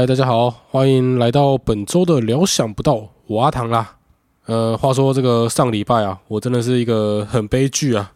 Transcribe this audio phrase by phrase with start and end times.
[0.00, 3.98] 嗨，大家好，欢迎来到本周的聊想不到，我阿唐啦。
[4.46, 8.10] 呃，话说这个上礼拜啊，我真的是一个很悲剧啊。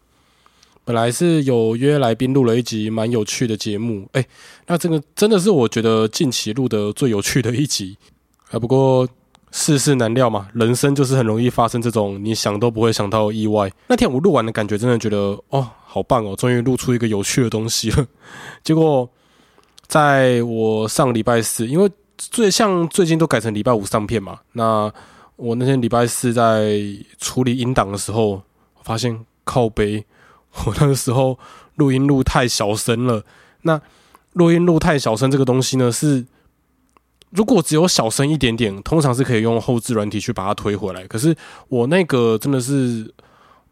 [0.83, 4.25] 本来是有约来宾录了一集蛮有趣的节目，哎，
[4.65, 7.95] 那这个真的是我觉得近期录的最有趣的一集
[8.49, 8.57] 啊。
[8.57, 9.07] 不过
[9.51, 13.71] 世事难料嘛，人生就是很容易发生这种你想都不会想到的意外。
[13.89, 18.07] 那天我录完的感觉，真的觉得哦，好棒哦，终于录出一个有趣的东西了。
[18.65, 19.07] 结果。
[19.87, 24.91] 在我上礼拜四，因为最像最近都改成礼拜五上片嘛，那
[25.35, 26.79] 我那天礼拜四在
[27.19, 28.41] 处理音档的时候，
[28.81, 30.03] 发现靠背，
[30.65, 31.37] 我那个时候
[31.75, 33.23] 录音录太小声了。
[33.61, 33.79] 那
[34.33, 36.25] 录音录太小声这个东西呢，是
[37.29, 41.05] 如果只有小声一点点，通常是可以用后置软体去把它推回来。
[41.07, 41.35] 可是
[41.69, 43.13] 我那个真的是，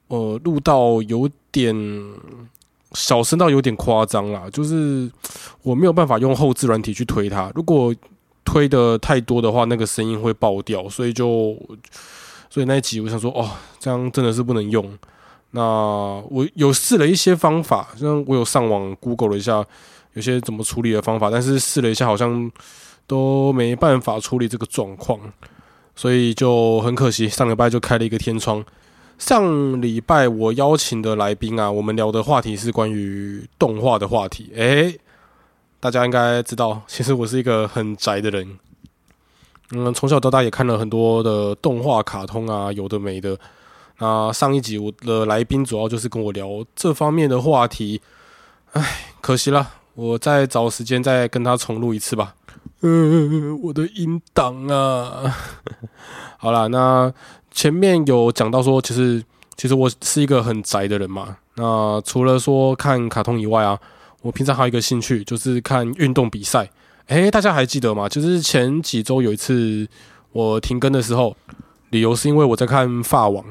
[0.07, 1.75] 呃，录到有点。
[2.93, 5.11] 小声到有点夸张啦，就是
[5.61, 7.51] 我没有办法用后置软体去推它。
[7.55, 7.93] 如果
[8.45, 11.57] 推的太多的话，那个声音会爆掉，所以就
[12.49, 13.49] 所以那一集我想说，哦，
[13.79, 14.97] 这样真的是不能用。
[15.51, 15.61] 那
[16.29, 19.65] 我有试了一些方法，像我有上网 Google 了一下，
[20.13, 22.51] 有些怎么处理的方法，但是试了一下，好像
[23.07, 25.19] 都没办法处理这个状况，
[25.95, 28.63] 所以就很可惜，上礼拜就开了一个天窗。
[29.17, 34.51] 上礼拜我邀请的来宾啊，我们聊的话题是关于动画的话题。
[34.53, 34.99] 诶，
[35.79, 38.59] 大家应该知道， 其实我是一个很宅的人。
[39.71, 43.37] 嗯，从小到大也看了很多的动画、卡通啊，有的没的。
[43.99, 48.01] 那上一集我的来宾主要就是跟我聊这方面的话题。
[48.73, 52.35] 唉，可惜了，我再找时间再跟他重录一次吧。
[52.81, 55.33] 嗯，我的音档啊。
[56.37, 57.13] 好了，那。
[57.53, 59.23] 前面有讲到说，其实
[59.55, 61.37] 其实我是一个很宅的人嘛。
[61.55, 63.79] 那除了说看卡通以外啊，
[64.21, 66.69] 我平常还有一个兴趣就是看运动比赛。
[67.07, 68.09] 诶，大家还记得吗？
[68.09, 69.87] 就是前几周有一次
[70.31, 71.35] 我停更的时候，
[71.91, 73.45] 理由是因为我在看法网。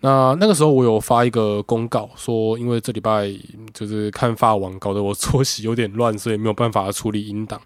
[0.00, 3.32] 那那个时候我有发一个公告说，因为这礼拜
[3.72, 7.60] 就是看法网，搞得我作息有点乱，所以没有办法处理音档。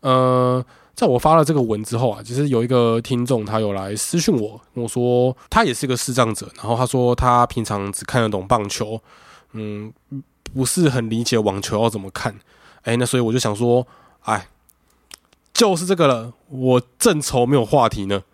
[0.00, 0.64] 呃。
[0.98, 9.00] 在我发了这个文之后啊，其实有一个听众他有来私讯我，跟我说他也是一个视障者，然后他说他平常只看得懂棒球，
[9.52, 9.92] 嗯，
[10.52, 12.34] 不是很理解网球要怎么看。
[12.82, 13.86] 哎，那所以我就想说，
[14.22, 14.48] 哎，
[15.54, 18.24] 就是这个了，我正愁没有话题呢。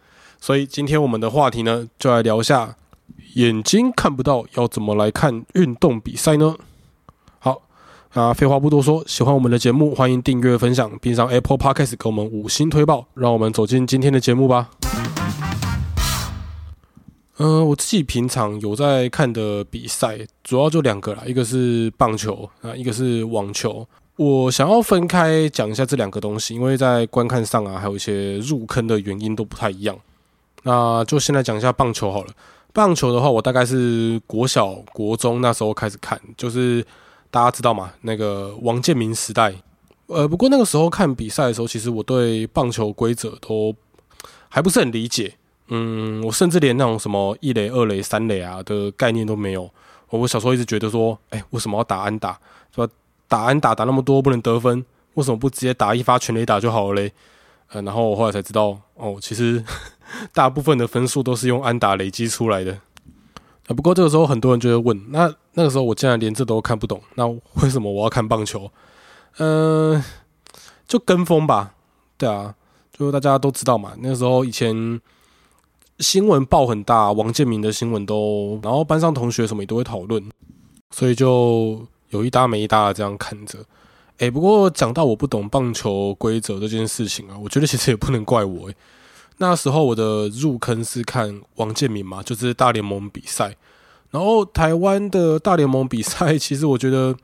[0.40, 2.76] 所以今天我们的话题呢，就来聊一下
[3.34, 6.56] 眼睛看不到要怎么来看运动比赛呢？
[8.14, 13.04] 啊，废话不多说，喜欢我们的节目，欢迎订阅、分享，并上 Apple Podcast 给我们五星推报。
[13.14, 14.70] 让我们走进今天的节目吧。
[17.38, 23.84] 嗯，我自己平常有在看的比赛，主要就两个啦，一个是棒球啊，一个是网球。
[24.14, 29.96] 我想要分开讲一下这两个东西，因为在观看上啊，还有一些入坑的原因都不太一样。
[30.62, 32.30] 那就先来讲一下棒球好了。
[32.72, 36.86] 棒球的话，我大概是国小、国中那时候开始看，就是。
[37.34, 37.92] 大家知道吗？
[38.02, 39.52] 那个王建民时代，
[40.06, 43.74] 呃，不过那个时候看比赛的时候，其实我对棒球规则都
[44.48, 45.34] 还不是很理解。
[45.66, 49.68] 嗯，我甚至连那种什么一垒、二垒、三垒啊的概念都没有。
[50.10, 52.38] 我小时候一直觉得说，哎，为什么要打安打？
[52.72, 52.88] 说
[53.26, 54.84] 打安打打那么多不能得分，
[55.14, 57.12] 为什么不直接打一发全垒打就好了嘞？
[57.72, 59.64] 呃，然后我后来才知道，哦，其实
[60.32, 62.78] 大部分的分数都是用安打累积出来的。
[63.66, 68.70] 啊，不过这个时候很多人就会问，那那个时候我竟然连这都看不懂，那为什么我要看棒球？
[69.38, 70.02] 嗯，
[70.86, 71.74] 就跟风吧，
[72.18, 72.54] 对啊，
[72.92, 73.92] 就大家都知道嘛。
[73.98, 75.00] 那个时候以前
[75.98, 80.22] 新闻报很大，王建民的新闻都，然后班上同学什么也都会讨论，
[80.90, 83.58] 所以就有一搭没一搭的这样看着。
[84.18, 88.70] 哎，不过讲到我不懂棒球规则这件事情啊，我觉得其实也不能怪我。
[89.38, 93.56] 那时候我的入坑是看王建民嘛，就是大联盟比赛。
[94.10, 97.16] 然后台湾的大联盟比赛， 其实我觉得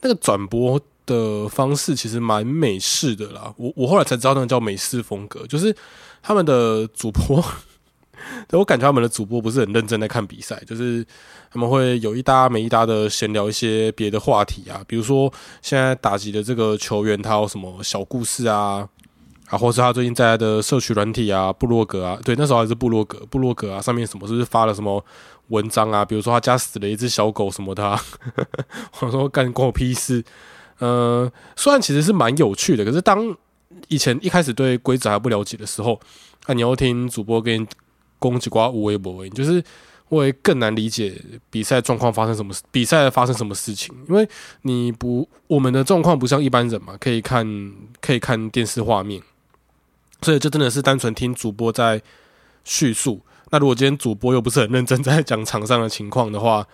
[0.00, 3.52] 那个转播的方式其实蛮美式的啦。
[3.58, 5.76] 我我后来才知道那个叫美式风格，就是
[6.22, 7.44] 他们的主播，
[8.52, 11.06] 我感觉他们的主播不是很认真在看比赛，就是
[11.52, 15.30] 他们会有一搭没一搭的闲聊一些别的话题啊，比如说
[15.60, 18.88] 现在打击的这个球员他有什么小故事啊。
[19.48, 25.04] 啊，或是他最近在的社区软体啊，部落格啊，对，那时候还是部落格，部落格啊，上面什么是不是发了什么
[25.48, 26.04] 文章啊？
[26.04, 27.98] 比如说他家死了一只小狗什么的，
[29.00, 30.24] 我说干关我屁事。
[30.78, 33.34] 呃，虽然其实是蛮有趣的，可是当
[33.88, 35.98] 以前一开始对规则还不了解的时候，
[36.46, 37.66] 那你要听主播跟
[38.18, 39.62] 攻击瓜无微不微，就是
[40.06, 41.18] 会更难理解
[41.50, 43.94] 比赛状况发生什么，比赛发生什么事情。
[44.08, 44.28] 因为
[44.62, 49.22] 你不，我们的状况不像一般人嘛，可以看可以看电视画面，
[50.22, 52.00] 所以这真的是单纯听主播在
[52.64, 53.20] 叙述。
[53.50, 56.66] 那如果今天主播又不是很认真在讲场上的情况的话，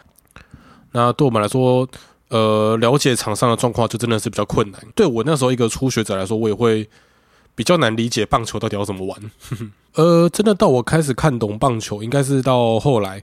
[0.92, 1.86] 那对我们来说，
[2.28, 4.80] 呃，了解场上的状况就真的是比较困难。
[4.94, 6.88] 对我那时候一个初学者来说，我也会
[7.54, 9.30] 比较难理解棒球到底要怎么玩。
[9.96, 13.22] 呃，真的到我开始看懂棒球，应该是到后来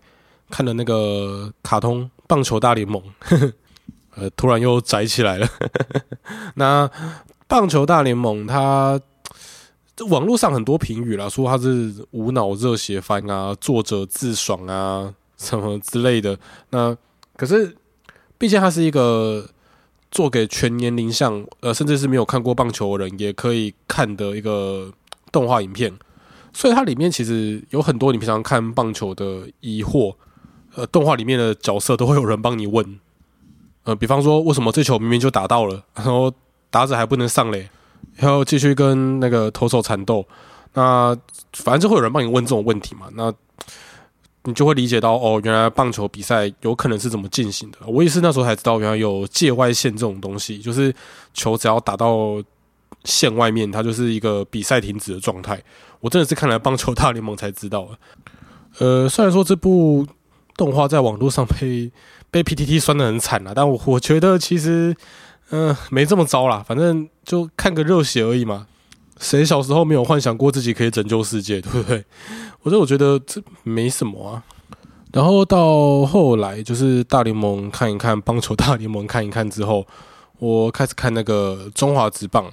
[0.52, 3.02] 看的那个卡通《棒球大联盟》，
[4.16, 5.48] 呃，突然又宅起来了。
[6.54, 6.88] 那
[7.48, 9.02] 《棒球大联盟》它
[10.06, 16.38] 网络上很多评语啦，说他是无脑热血番啊，作者自爽啊，什么之类的。
[16.70, 16.96] 那
[17.36, 17.76] 可是，
[18.38, 19.50] 毕竟他是一个
[20.12, 24.92] 做给全年龄向，呃，甚至是没有看过棒球的人也可以看的一个
[25.32, 25.94] 动画影片。
[26.52, 30.16] 所以它里面其实有很多你平常看棒球的疑惑，
[30.74, 33.00] 呃，动画里面的角色都会有人帮你问，
[33.84, 36.34] 呃，比方说为什么这球明明就打到了，然后
[36.72, 37.70] 打者还不能上垒，
[38.16, 40.26] 然后继续跟那个投手缠斗，
[40.74, 41.16] 那
[41.54, 43.34] 反正就会有人帮你问这种问题嘛，那
[44.44, 47.78] 你就会理解到哦，原来棒球比赛有可能是怎么进行的。
[47.86, 50.94] 我也是那时候才知道，原来有界外线这种东西，就是
[51.34, 52.42] 球只要打到
[53.04, 55.62] 线外面，它就是一个比赛停止的状态。
[56.00, 57.90] 我真的是看了《棒球大联盟》才知道
[58.80, 60.08] 呃，虽然说这部
[60.56, 61.92] 动画在网络上被
[62.32, 64.96] 被 PTT 酸的很惨了，但我我觉得其实
[65.50, 68.68] 嗯没这么糟啦，反正就看个热血而已嘛。
[69.20, 72.06] 谁小时候没有幻想过自己可以拯救世界，对不对？
[72.62, 74.44] 我说我觉得这没什么啊。
[75.12, 79.86] 然后到后来就是大联盟看一看，棒球大联盟看一看之后，
[80.38, 82.52] 我开始看那个中华职棒，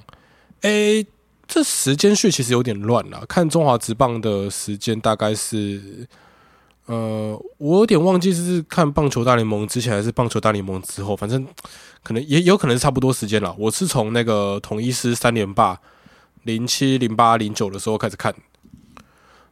[0.63, 1.07] 诶。
[1.49, 3.25] 这时间序其实有点乱了。
[3.29, 5.81] 看中华职棒的时间大概是，
[6.87, 11.45] 呃，我有点忘记是看棒球大联盟之前还是棒球大联盟之后，反正
[12.03, 13.55] 可能也有可能是差不多时间了。
[13.59, 15.81] 我是从那个统一师三连霸
[16.45, 18.33] 零七、零八、零九的时候开始看，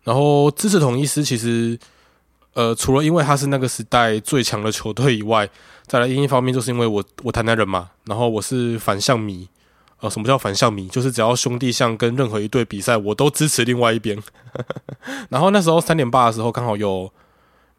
[0.05, 1.77] 然后支持统一师其实，
[2.53, 5.51] 呃，除了因为他是那个时代最强的球队以外，
[5.87, 9.49] 再来另一方面就是因为我我台南人嘛，然后我是反向迷。
[10.01, 10.87] 呃，什么叫反向迷？
[10.89, 14.23] 就是只要兄弟像跟任何一队比赛，我都支持另外一边。
[15.31, 17.11] 然后那时候三点八的时候，刚好有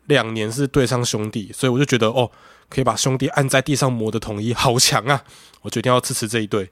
[0.07, 2.29] 两年是对上兄弟，所以我就觉得哦，
[2.69, 5.23] 可以把兄弟按在地上磨的统一好强啊！
[5.61, 6.69] 我决定要支持这一队。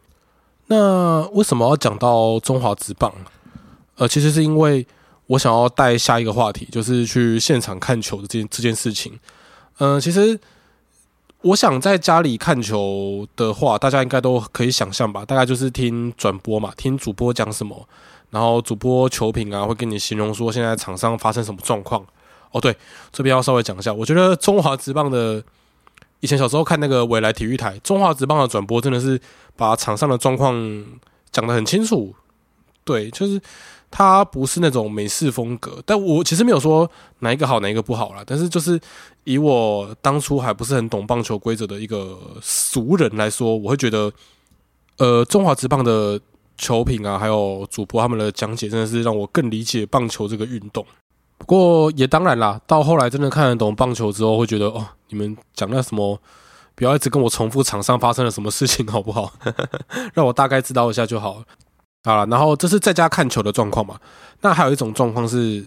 [0.67, 3.13] 那为什么要讲到中华职棒？
[3.95, 4.85] 呃，其实是因为
[5.27, 9.19] 我想要带下一个话题，就是去现场看球的这件这件事情。
[9.77, 10.39] 嗯，其实。
[11.43, 15.25] 我想在家里看球的话，大家应该都可以想象吧？
[15.25, 17.85] 大概就是听转播嘛，听主播讲什么，
[18.29, 22.01] 然后主播球评啊会跟你形容说现在场上发生什么状况。
[22.53, 22.75] 哦，对，
[23.11, 25.43] 这边要稍微讲一下，我觉得中华职棒的
[26.21, 29.19] 以前小时候看那个未来体育台，中华职棒的转播真的是
[29.57, 30.55] 把场上的状况
[31.31, 32.15] 讲得很清楚。
[32.85, 33.41] 对，就是。
[33.95, 36.89] 它不是那种美式风格，但我其实没有说
[37.19, 38.23] 哪一个好哪一个不好啦。
[38.25, 38.81] 但是就是
[39.23, 44.11] 以我当初还不是很懂棒球规则的一个俗人来说，我会觉得，
[44.97, 46.19] 呃，中华职棒的
[46.57, 50.83] 球品啊，还有主播他们的讲解，真的是让我更理解棒球这个运动。
[51.37, 56.17] 不过也当然啦，到后来真的看得懂棒球之后，会觉得哦，你们讲那什么，
[56.75, 59.33] 不要一直跟我重复场上发生了什么事情，好不好？
[60.13, 61.43] 让我大概知道一下就好。
[62.05, 63.99] 好了，然后这是在家看球的状况嘛？
[64.41, 65.65] 那还有一种状况是，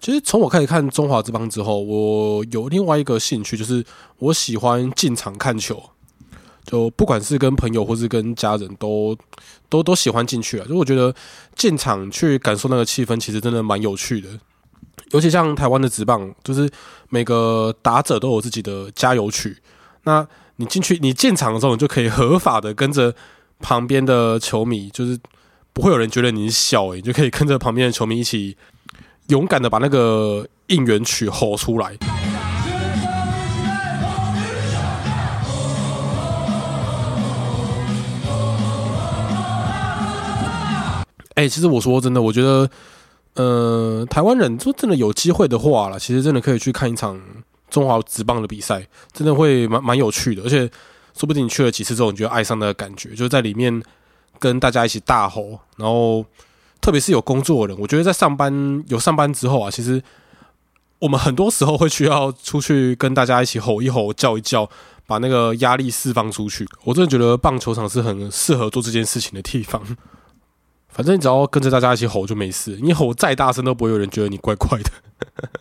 [0.00, 3.84] 其实从我开始看中华之邦之后，我有另外一个兴趣，就是
[4.18, 5.82] 我喜欢进场看球。
[6.64, 9.14] 就不管是跟朋友或是跟家人，都
[9.68, 10.66] 都都喜欢进去啊。
[10.66, 11.14] 就我觉得
[11.54, 14.30] 进场去感受那个气氛，其实真的蛮有趣的。
[15.14, 16.68] 尤其像台湾的职棒，就是
[17.08, 19.56] 每个打者都有自己的加油曲。
[20.02, 23.14] 那你进去，你进场的时候，你就可以合法的跟着
[23.60, 25.18] 旁边的球迷，就是。
[25.76, 28.56] 不会有人觉得你小诶，你就可以跟着旁边的球迷一起
[29.26, 31.98] 勇敢的把那个应援曲吼出来。
[41.34, 42.70] 哎，其实我说真的，我觉得，
[43.34, 47.20] 呃，台湾人就真的有机会的话了，其实真的可以去看一场
[47.68, 50.70] 中华职棒的比赛，真的会蛮蛮有趣的，而且
[51.14, 53.82] 说不定你去了几次之后，你就爱上那个感觉，就是在里面。
[54.40, 56.22] 跟大家一起大吼，然后
[56.80, 60.02] 特别是有工作的人，我觉得在上班有上班之后啊，其实
[60.98, 64.68] 我们很多时候会需要出去跟大家一起吼一吼、叫一叫，
[65.06, 66.66] 把那个压力释放出去。
[66.82, 69.80] 我真的觉得棒球场是很适合做这件事情的地方。
[70.94, 74.90] 反正你只要跟着大家一起吼就没事，你吼再大声都不会有人觉得你怪怪的。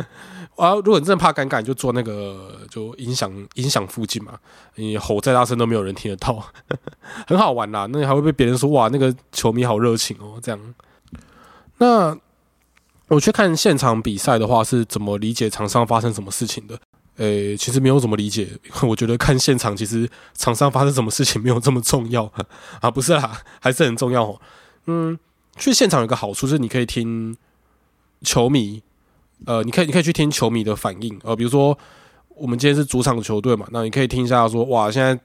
[0.56, 4.34] 啊，如果你真的怕尴尬，你就坐那个就音响音响附近嘛，
[4.76, 6.46] 你吼再大声都没有人听得到，
[7.26, 7.88] 很好玩啦。
[7.92, 10.76] 那你还会被别人说哇，那个球迷好热情哦，这样。
[11.80, 12.16] 那
[13.08, 16.78] 我去看现场比赛的话，是怎么理解场上发生什么事情的？
[17.18, 18.48] 诶，其实没有怎么理解。
[18.88, 22.32] 我觉得看现场，其实场上发生什么事情没有这么重要
[22.80, 24.40] 啊，不是啦，还是很重要哦。
[24.86, 25.18] 嗯，
[25.58, 27.36] 去现场有个好处是，你可以听
[28.22, 28.82] 球迷，
[29.46, 31.78] 呃，你可以你可以去听球迷的反应，呃，比如说
[32.36, 35.20] 我们今天是主场球队嘛，那你可以听一下说，哇，现在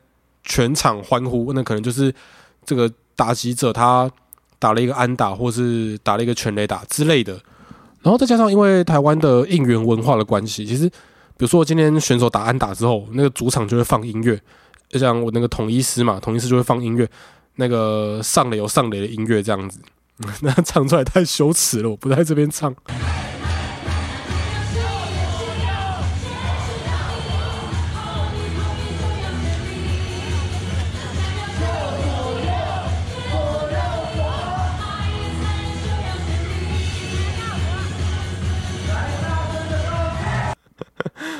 [0.44, 2.14] 全场欢呼，那可能就是
[2.64, 4.10] 这个打击者他
[4.58, 7.34] 打了一个安打，或是打了一个全垒打之类的。
[8.02, 10.90] 然后再加上因为台湾的应援文化的关系，其实。
[11.38, 14.36] 比如说，今天选手打安打之后，那个主场就会放音乐，
[14.88, 17.08] 就像我那个统一师嘛，统一师就会放音乐，
[17.60, 19.80] 那个上垒有上垒的音乐这样子，
[20.42, 22.72] 那唱出来太羞耻了，我不在这边唱。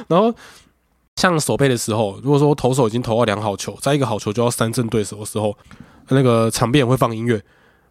[0.09, 0.35] 然后，
[1.17, 5.55] 像守备的时候，如果说投手已经投到两好球，在一个好球就要三振对手的时候，
[6.11, 7.43] 那个场边也会放音乐，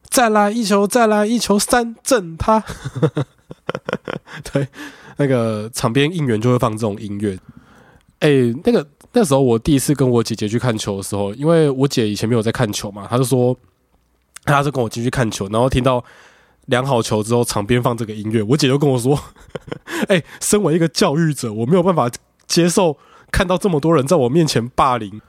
[0.09, 2.63] 再来一球，再来一球，三振他。
[4.51, 4.67] 对，
[5.17, 7.38] 那个场边应援就会放这种音乐。
[8.19, 8.29] 哎，
[8.63, 13.55] 那个那时候我第一次跟我姐姐去看球的时候，因为我姐以前没有在看球嘛，她就说，
[14.45, 16.03] 她就跟我进去看球，然后听到。
[16.67, 19.17] 量好球之后，场边放这个音乐，我姐就跟我说
[20.09, 22.12] ：“哎，身为一个教育者，我没有办法
[22.45, 22.97] 接受
[23.31, 25.21] 看到这么多人在我面前霸凌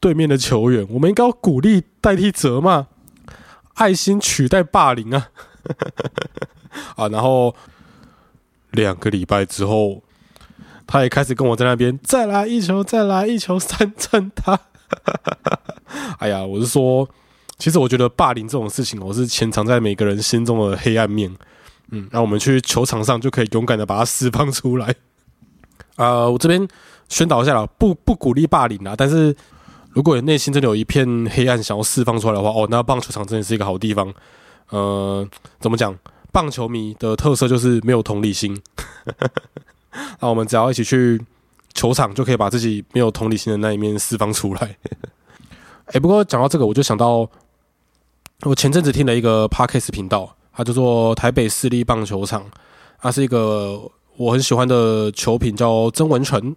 [0.00, 2.86] 对面的球员，我们应该要鼓励代替责骂，
[3.74, 5.28] 爱心取代霸凌啊！”
[6.96, 7.54] 啊，然后
[8.70, 10.02] 两个礼拜之后，
[10.86, 14.58] 他也开始跟我在那边再来一球，再来一球，三振他。
[16.18, 17.08] 哎呀，我是说。
[17.58, 21.30] 其实我觉得霸凌这种事情，我是潜藏在每个人心中的黑暗面。
[21.90, 24.94] 嗯，那我们去球场上就可以勇敢的把它释放出来。
[25.96, 26.66] 啊，我这边
[27.10, 28.94] 宣导一下了，不不鼓励霸凌啊。
[28.96, 29.36] 但是
[29.92, 34.12] 如果你内心真的有一片黑暗想要释放出来的话，哦，那棒球场真的是一个好地方。
[34.70, 35.26] 呃，
[35.58, 35.96] 怎么讲？
[36.32, 38.56] 棒球迷的特色就是没有同理心。
[40.20, 41.20] 那我们只要一起去
[41.74, 44.76] 球场，就可以把自己没有同理心的那一面释放出来。
[45.92, 47.28] 哎，不过讲到这个，我就想到。
[48.44, 52.42] 我前阵子听了一个 podcast 频道，它叫做台北市立棒球场，
[52.98, 53.78] 它是一个
[54.16, 56.56] 我很喜欢的球评，叫曾文成。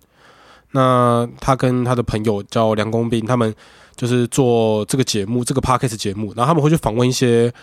[0.73, 3.53] 那他跟他的朋友叫梁公斌，他们
[3.95, 7.53] 就是做这个节目，这个 podcast 节目，然后他们会去访问一些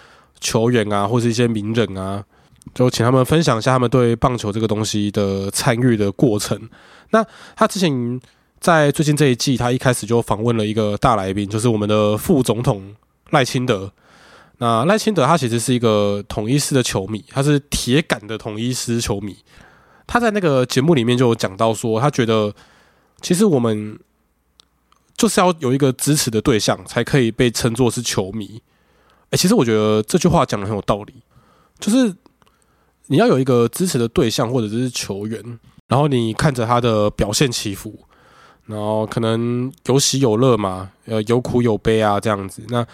[0.40, 2.24] 球员啊，或者一些名人啊，
[2.72, 6.56] 就请他们分享一下他们对棒球这个东西的参与的过程。
[7.10, 7.24] 那
[7.56, 8.20] 他之前
[8.60, 12.94] 在最近这一季，他一开始就访问了一个大来宾，就是我们的副总统
[13.30, 13.92] 赖清德。
[14.58, 19.36] 那赖清德他其实是一个统一师的球迷，他是铁杆的统一师球迷。
[20.06, 22.52] 他在那个节目里面就有讲到说，他觉得
[23.20, 23.98] 其实我们
[25.16, 28.62] 就是要有一个支持的对象，才可以被称作是球迷。
[29.30, 31.14] 哎，其实我觉得这句话讲的很有道理，
[31.78, 32.14] 就是
[33.06, 35.58] 你要有一个支持的对象或者是球员，
[35.88, 37.98] 然后你看着他的表现起伏，
[38.66, 42.86] 然后可能有喜有乐嘛，呃，有苦有悲啊，这样子那。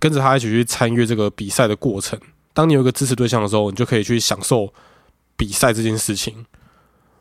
[0.00, 2.18] 跟着他一起去参与这个比赛的过程。
[2.52, 4.68] 当你有一个支持对象的时候，你就可以去享受
[5.36, 6.44] 比赛这件事情。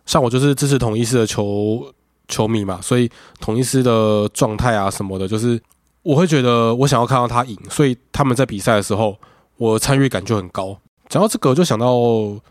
[0.08, 1.94] 像我就是支持统一式的球
[2.28, 5.62] 球迷嘛，所以统一师的状态啊什么的，就是
[6.02, 9.18] 我会觉得我想要看到他赢，所以他们在比赛的时候，
[9.58, 10.78] 我参与感就很高。
[11.10, 12.42] 讲到这个，就想到我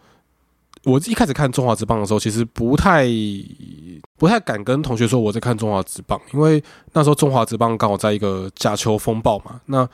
[1.06, 3.06] 一开始看中华职棒的时候，其实不太
[4.18, 6.62] 不太敢跟同学说我在看中华职棒，因为
[6.92, 9.88] 那时候中华职棒刚好在一个假球风暴嘛，那。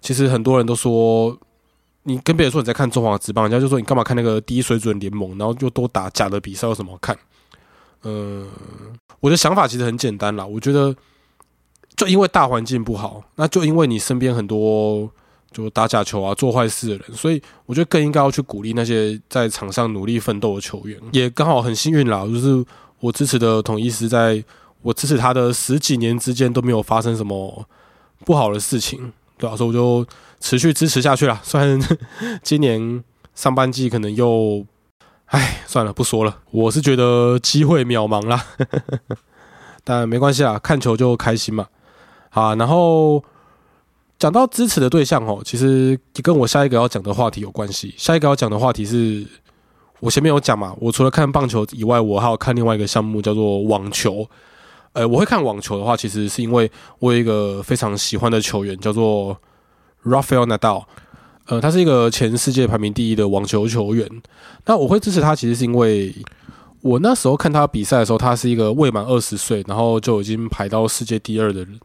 [0.00, 1.36] 其实很多人都说，
[2.04, 7.18] 你跟别人说你在看中华职棒，人家就说你干嘛看那个低水准联盟，然后就都打假的比赛，有什么看？
[8.02, 8.46] 呃，
[9.20, 10.94] 我的想法其实很简单啦，我觉得
[11.96, 15.10] 就因为大环境不好，那就因为你身边很多
[15.50, 20.98] 就打假球啊、做坏事的人，所以我觉得更应该要去鼓励那些在场上努力奋斗的球员。
[21.12, 22.64] 也刚好很幸运啦，就是
[23.00, 24.42] 我支持的统一师，在
[24.82, 27.66] 我支持他的十几年之间都没有发生什么
[28.24, 29.12] 不好的事情。
[29.36, 30.06] 对啊，所以我就
[30.40, 31.40] 持续支持下去了。
[31.42, 31.80] 虽然
[32.42, 33.02] 今年
[33.34, 34.64] 上半季可能又，
[35.28, 36.38] 唉，算了，不说了。
[36.50, 38.46] 我是觉得机会渺茫啦，
[39.84, 41.66] 但没关系啦，看球就开心嘛。
[42.30, 43.22] 好，然后
[44.18, 47.94] 讲到支持的对象哦，其实跟我下一个要讲的话题有关系。
[47.98, 49.26] 下一个要讲的话题是
[50.00, 54.26] 我前面有讲嘛，我除了看棒球以外，我还有看另外一个项目叫做网球。
[54.94, 56.70] 呃，我会看网球的话，其实是因为
[57.00, 59.36] 我有一个非常喜欢的球员叫做
[60.04, 60.84] Rafael Nadal。
[61.48, 64.08] 呃，他是一个前世界排名第一的网球球员。
[64.66, 66.14] 那我会支持他，其实是因为
[66.80, 71.80] 我那时候看他比赛的时候，他是一个未满二十岁，然后就已经排到世界第二的人。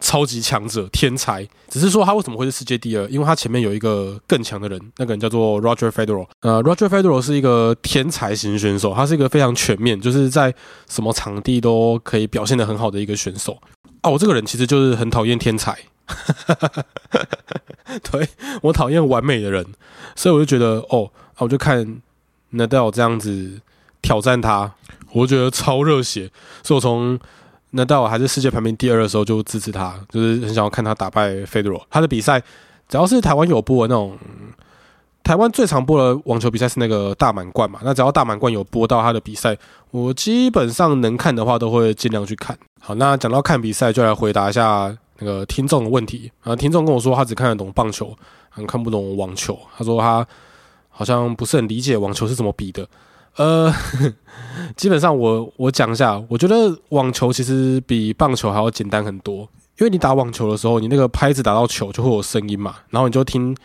[0.00, 1.44] 超级强者，天才。
[1.68, 3.04] 只是说他为什么会是世界第二？
[3.08, 6.24] 因为他前面有一个更强的人，那个人叫做 Roger Federer。
[6.42, 10.54] 呃，Roger Federer 是一个天才型选手，他是一个非常全面，就是在
[10.88, 13.58] 什么场地都可以表现的很好的一个选手。
[14.02, 15.76] 啊，我这个人其实就是很讨厌天才，
[18.10, 18.28] 对
[18.62, 19.64] 我讨厌完美的人，
[20.16, 22.00] 所以我就觉得，哦，啊，我就看
[22.52, 23.60] Nadal 这样子
[24.02, 24.72] 挑战他，
[25.12, 26.30] 我觉得超热血，
[26.62, 27.18] 所以我从。
[27.72, 31.86] 那到我还是世界排名第二的时候，就支持他，就是很想要看他打败费德罗。
[31.90, 32.40] 他的比赛，
[32.88, 34.16] 只要是台湾有播的那种，
[35.22, 37.78] 台湾最常播的网球比赛是那个大满贯嘛。
[37.84, 39.54] 那只要大满贯有播到他的比赛，
[39.90, 42.58] 我基本上能看的话，都会尽量去看。
[42.80, 46.54] 好，那讲到看比赛，就来回答一下那个听众的问题啊。
[46.56, 48.16] 听众跟我说，他只看得懂棒球，
[48.48, 49.58] 很看不懂网球。
[49.76, 50.26] 他说他
[50.88, 52.88] 好像不是很理解网球是怎么比的。
[53.36, 53.72] 呃，
[54.74, 59.42] 基本上我我讲一下，我觉得网球其实比棒球还要简单很多，
[59.78, 63.56] 因为你打网球的时候，你那个拍子打到球就会有声音嘛，然后你就听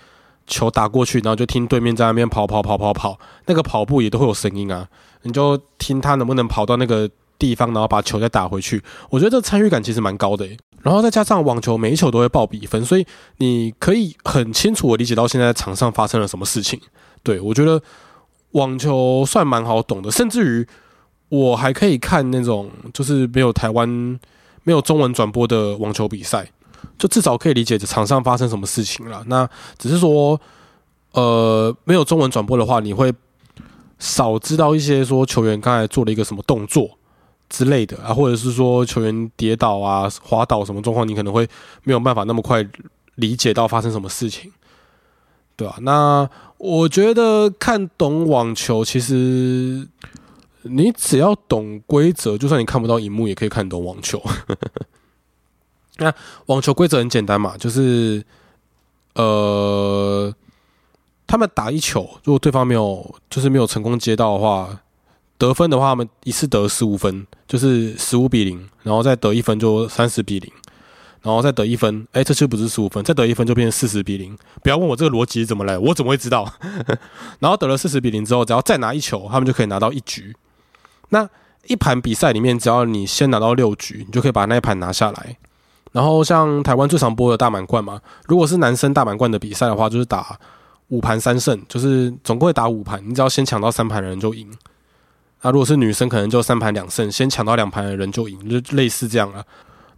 [0.46, 3.18] 球打过去，然后就听对面在那边跑跑跑跑跑，
[3.48, 4.88] 那个跑步也都会有声音啊，
[5.24, 7.10] 你就听他能不能跑到那个
[7.46, 8.82] 地方，然后把球再打回去。
[9.10, 10.48] 我觉得这参与感其实蛮高的，
[10.82, 13.06] 然后再加上网球每一球都会报比分，所以
[13.38, 16.80] 你可以很清楚的理解到现在场上发生了什么事情。
[17.22, 17.82] 对我觉得。
[18.54, 20.68] 网球算蛮好懂的，甚至于
[21.30, 23.90] 我还可以看那种就是没有台湾
[24.62, 26.48] 没有中文转播的网球比赛，
[27.00, 29.24] 就至少可以理解场上发生什么事情了。
[29.26, 30.40] 那只是说，
[31.14, 33.12] 呃，没有中文转播的话，你会
[33.98, 36.88] 少知道一些说球员刚才做了一个什么动作
[37.54, 41.48] 之类的啊，或者是说球员跌倒啊、滑倒什么状况，你可能会
[41.84, 42.68] 没有办法那么快
[43.16, 44.52] 理解到发生什么事情。
[45.56, 45.78] 对吧？
[45.82, 49.88] 那我觉得看懂网球，其实
[50.64, 54.20] 你只要懂规则，就算你看不到荧幕，也可以看懂网球。
[55.98, 56.12] 那
[56.48, 58.26] 网球规则很简单嘛，就是
[59.14, 60.34] 呃，
[61.28, 64.82] 他们打一球，如果对方没有就是没有成功接到的话，
[65.38, 70.52] 得分的话，他们一次得十五分，就是十五比零，然后再得一分就三十比零。
[71.22, 74.38] 然后再得一分，哎，这次不是十五分，再得一分就变成四十比零。
[74.62, 76.46] 不要问我这个逻辑怎么来，我怎么会知道？
[77.40, 80.36] 然后得了四十比零之后，只要再拿一球，他们就可以拿到一局。
[81.10, 81.26] 那
[81.68, 85.38] 一盘比赛里面，只要你先拿到六局，你就可以把那一盘拿下来。
[85.94, 90.38] 然后像台湾最常播的大满贯嘛，如果是男生大满贯的比赛的话，就是打
[90.90, 94.52] 五盘三胜，就是总共会打五盘，你只要先抢到三盘的人就赢。
[95.44, 99.44] 那如果是女生，可能就三盘两胜，先抢到两盘的人就赢，就类似这样啊。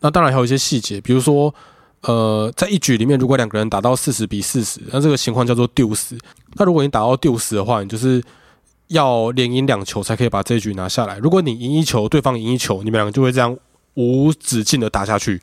[0.01, 1.53] 那当然还有一些细节，比如说，
[2.01, 6.17] 呃，在一局里面，如果两个人打到四十比四十，那这个情况叫做丢死。
[6.55, 8.21] 那如果你打到丢死的话，你就是
[8.87, 11.17] 要连赢两球才可以把这一局拿下来。
[11.19, 13.55] 如果你赢一球，对方赢一球，你们两个就会这样
[13.93, 15.41] 无止境的打下去，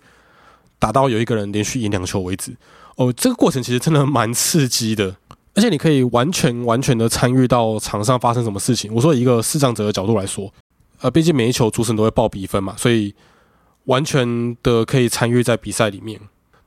[0.78, 2.52] 打到有一个人连续赢两球为止。
[2.96, 5.16] 哦，这个过程其实真的蛮刺激的，
[5.54, 8.92] 而且你可以完全完全的参与到场上发生什么事情。
[8.94, 10.52] 我说一个视障者的角度来说，
[11.00, 13.14] 呃，毕竟每一球主审都会报比分嘛，所以。
[13.86, 16.20] 完全的可以参与在比赛里面，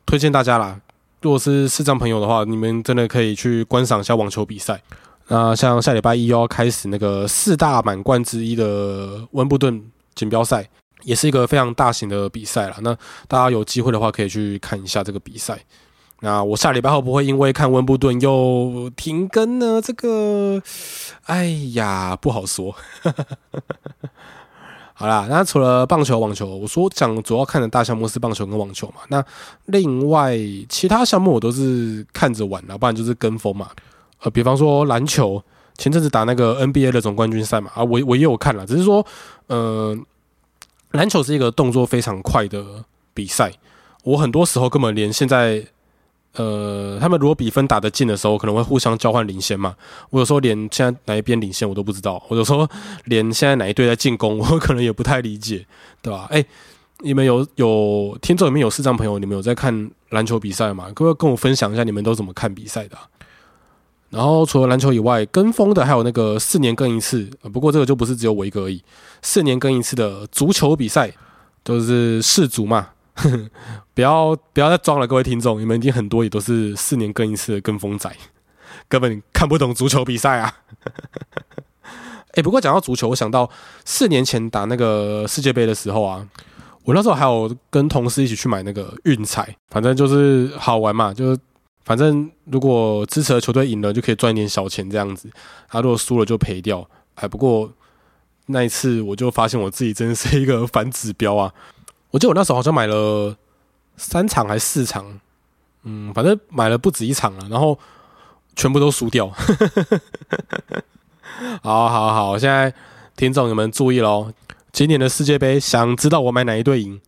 [0.06, 0.78] 推荐大家啦。
[1.21, 4.82] 如果是视障朋友的话，你们真的可以去观赏一下网球比赛。
[5.30, 9.82] 那像下礼拜一要开始那个四大满贯之一的温布顿
[10.13, 10.67] 锦标赛，
[11.04, 12.76] 也是一个非常大型的比赛了。
[12.82, 12.93] 那
[13.30, 15.58] 大家有机会的话，可以去看一下这个比赛。
[16.26, 19.80] 那我下礼拜会不会因为看温布顿又停更呢？
[19.80, 20.60] 这个，
[21.26, 22.76] 哎呀，不好说。
[24.96, 29.02] 好啦，那除了棒球、网球，我说讲主要看的大项目是棒球跟网球嘛。
[29.10, 29.24] 那
[29.66, 30.36] 另外
[30.68, 33.70] 其他项目我都是看着玩的，不然就是跟风嘛。
[34.24, 35.40] 呃，比方说篮球，
[35.78, 39.06] 前阵子打那个 NBA 的总冠军赛嘛，啊，我我也有看了，只是说，
[39.46, 39.96] 呃，
[40.94, 42.84] 篮球是一个动作非常快的
[43.14, 43.52] 比赛，
[44.04, 45.68] 我很多时候根本连现在。
[46.36, 49.76] 呃，他们如果比分打得近的时候，可能会互相交换领先嘛。
[50.10, 52.67] 我有时候连现在哪一边领先我都不知道，我有时候
[53.06, 55.65] 连现在哪一队在进攻，我可能也不太理解，
[56.02, 56.28] 对吧？
[56.30, 56.43] 哎，
[57.00, 60.86] 你们有有听众里面有四张朋友，你们有在看篮球比赛吗？
[60.89, 62.98] 可不可以跟我分享一下你们都怎么看比赛的？
[64.10, 68.82] 然后除了篮球以外，跟风的还有那个四年更一次，不过这个就不是只有我一个而已。
[69.21, 71.12] 四年更一次的足球比赛
[71.63, 72.89] 都是世足嘛。
[73.93, 78.13] 不要不要再装了，各位听众，你们已经很多也都是四年更一次的跟风仔，
[78.88, 80.54] 根本看不懂足球比赛啊。
[82.36, 83.49] 哎，不过讲到足球，我想到
[83.86, 86.28] 四年前打那个世界杯的时候啊，
[86.84, 91.39] 我那时候还有跟同事一起去买那个运彩，反正就是好玩嘛，就是
[91.86, 95.30] 反正如果支持的球队赢了，就可以赚一点小钱这样子；
[95.69, 96.86] 他如果输了就赔掉。
[97.15, 97.71] 哎，不过
[98.47, 101.54] 那一次我就发现我自己真的是一个反指标啊！
[102.15, 103.36] 我记得我那时候好像买了
[103.97, 105.19] 三场还是四场，
[105.84, 107.78] 嗯，反正买了不止一场了，然后
[108.56, 109.30] 全部都输掉。
[111.62, 112.73] 好好好，现在
[113.17, 114.32] 听众你们注意喽！
[114.71, 117.01] 今年的世界杯，想知道我买哪一队赢？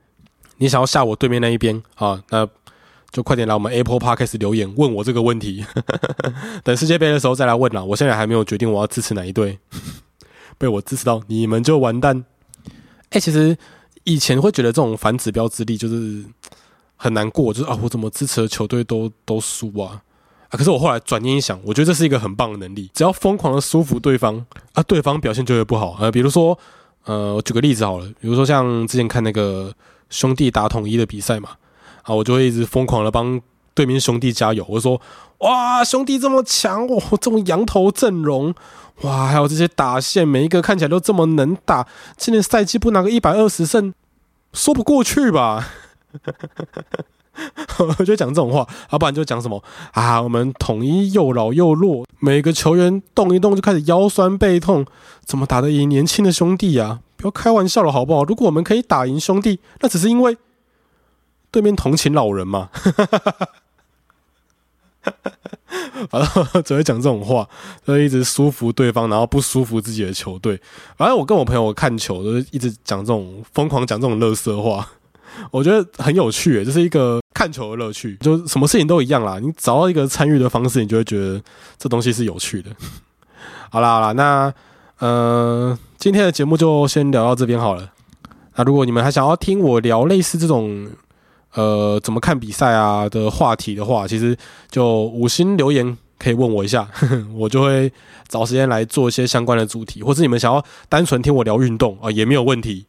[0.58, 2.22] 你想要下我对面那一边啊？
[2.30, 2.46] 那
[3.10, 5.66] 就快点来我们 Apple Podcast 留言问我这个问题。
[6.66, 7.82] 等世界杯的时候再来问啦。
[7.82, 9.58] 我现在还没有决定我要支持哪一队，
[10.60, 12.26] 被我支持到你们就完蛋。
[13.12, 13.58] 哎，其实
[14.08, 16.24] 以前会觉得这种反指标之力就是
[16.96, 20.02] 很难过，就是啊，我怎么支持的球队都都输啊？
[20.48, 20.52] 啊！
[20.52, 22.90] 可是我后来转念一想，我觉得这是一个很棒的能力。
[22.94, 25.98] 只要疯狂的舒服对方，啊，对方表现就会不好。
[26.00, 26.58] 呃，比如说，
[27.04, 29.74] 呃，我举个例子好了，比如说像之前看那个
[30.10, 31.50] 兄弟打统一的比赛嘛，
[32.04, 33.42] 啊，我就会一直疯狂的帮
[33.78, 34.66] 对面兄弟加油。
[34.68, 35.00] 我说，
[35.38, 38.56] 哇，兄弟这么强哦，这种羊头阵容，
[39.02, 41.86] 哇，还有这些打线，每一个看起来都这么能打，
[42.18, 43.94] 今年赛季不拿个一百二十胜，
[44.52, 45.70] 说不过去吧？
[47.78, 50.20] 我就讲这种话，要不然就讲什么啊？
[50.20, 54.84] 我们统一又老又弱，每个球员动一动就开始腰酸背痛，
[55.24, 57.02] 怎么打得赢年轻的兄弟啊？
[57.16, 58.24] 不要开玩笑了，好不好？
[58.24, 60.36] 如果我们可以打赢兄弟，那只是因为
[61.52, 62.72] 对面同情老人嘛。
[66.10, 67.48] 反正只会讲这种话，
[67.86, 70.60] 就一直舒服对方，然后不舒服自己的球队。
[70.96, 74.88] 反正我跟我朋友看球，都是一直讲这种疯狂讲这种乐色话。
[75.52, 79.40] 我觉得很有趣，就是一个看球的乐趣，就什么事情都一样啦。
[79.40, 81.42] 你找到一个参与的方式，你就会觉得
[81.78, 82.72] 这东西是有趣的。
[83.70, 84.54] 好啦好啦，那
[85.00, 87.92] 呃，今天的节目就先聊到这边好了。
[88.56, 90.90] 那如果你们还想要听我聊类似这种
[91.58, 94.38] 呃怎么看比赛啊的话题的话，其实
[94.70, 96.88] 就五星留言可以问我一下，
[97.36, 97.92] 我就会
[98.28, 102.86] 找时间来做一些相关的主题，或是你们想要单纯听我聊运动啊，也没有问题。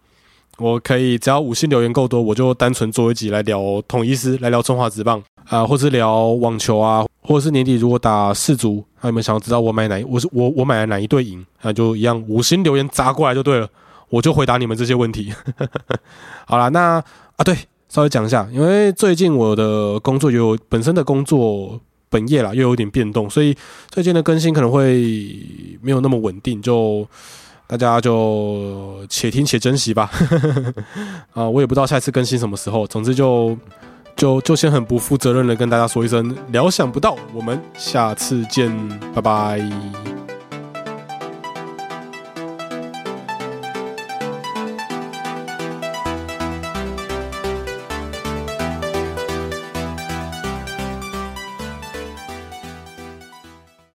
[0.58, 13.68] 我可以只要五星留言够多，我就单纯做一集来聊统一师，来聊中华职棒啊，或是聊网球啊，或者是年底如果打四足，那你们想要知道我买哪，我是我我买了哪一队赢，那就一样五星留言砸过来就对了，
[14.08, 15.32] 我就回答你们这些问题。
[16.44, 17.00] 好了，那
[17.36, 17.56] 啊对，
[17.88, 23.56] 稍微讲一下，因为最近我的工作有本身的工作本业啦，又有点变动，所以
[23.90, 25.38] 最近的更新可能会
[25.80, 27.06] 没有那么稳定，就。
[27.70, 30.10] 大家就且听且珍惜吧，
[31.34, 32.86] 啊，我也不知道下次更新什么时候。
[32.86, 33.54] 总之就
[34.16, 38.74] 就就先很不负责任的跟大家说一声，料想不到，我们下次见，
[39.14, 40.17] 拜拜。